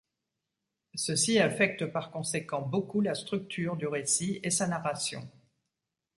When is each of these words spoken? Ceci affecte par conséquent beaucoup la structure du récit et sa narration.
Ceci 0.95 1.37
affecte 1.39 1.85
par 1.85 2.09
conséquent 2.09 2.63
beaucoup 2.63 3.01
la 3.01 3.13
structure 3.13 3.77
du 3.77 3.85
récit 3.85 4.39
et 4.41 4.49
sa 4.49 4.65
narration. 4.65 5.29